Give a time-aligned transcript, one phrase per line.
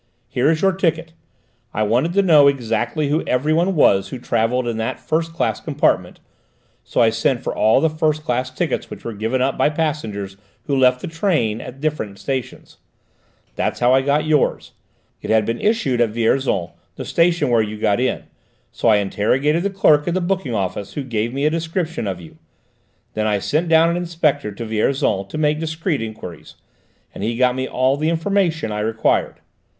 [0.27, 1.13] "Here is your ticket.
[1.75, 6.19] I wanted to know exactly who everyone was who travelled in that first class compartment,
[6.83, 10.37] so I sent for all the first class tickets which were given up by passengers
[10.63, 12.77] who left the train at the different stations.
[13.55, 14.71] That's how I got yours:
[15.21, 18.23] it had been issued at Vierzon, the station where you got in,
[18.71, 22.19] so I interrogated the clerk at the booking office who gave me a description of
[22.19, 22.39] you;
[23.13, 26.55] then I sent down an inspector to Vierzon to make discreet enquiries,
[27.13, 29.41] and he got me all the information I required.